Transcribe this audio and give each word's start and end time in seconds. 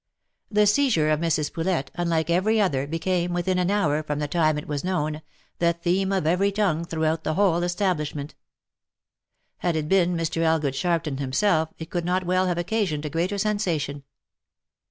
The 0.49 0.65
seizure 0.65 1.11
of 1.11 1.19
Mrs. 1.19 1.53
Poulet, 1.53 1.91
unlike 1.93 2.31
every 2.31 2.59
other, 2.59 2.87
became, 2.87 3.33
within 3.33 3.59
an 3.59 3.69
hour, 3.69 4.01
from 4.01 4.17
the 4.17 4.27
time 4.27 4.57
it 4.57 4.67
was 4.67 4.83
known, 4.83 5.21
the 5.59 5.73
theme 5.73 6.11
of 6.11 6.25
every 6.25 6.51
tongue 6.51 6.85
throughout 6.85 7.23
the 7.23 7.35
whole 7.35 7.61
establishment. 7.61 8.33
Had 9.57 9.75
it 9.75 9.87
been 9.87 10.17
Mr. 10.17 10.41
Elgood 10.41 10.73
Sharpton 10.73 11.19
himself 11.19 11.69
it 11.77 11.91
could 11.91 12.03
not 12.03 12.25
well 12.25 12.47
have 12.47 12.57
occasioned 12.57 13.05
a 13.05 13.11
greater 13.11 13.37
sensation. 13.37 14.01